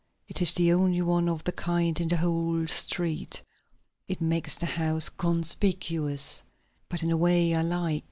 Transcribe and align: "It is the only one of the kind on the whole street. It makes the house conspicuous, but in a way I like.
"It 0.27 0.41
is 0.41 0.53
the 0.53 0.73
only 0.73 1.03
one 1.03 1.29
of 1.29 1.43
the 1.43 1.51
kind 1.51 2.01
on 2.01 2.07
the 2.07 2.17
whole 2.17 2.65
street. 2.65 3.43
It 4.07 4.19
makes 4.19 4.55
the 4.57 4.65
house 4.65 5.09
conspicuous, 5.09 6.41
but 6.89 7.03
in 7.03 7.11
a 7.11 7.17
way 7.17 7.53
I 7.53 7.61
like. 7.61 7.99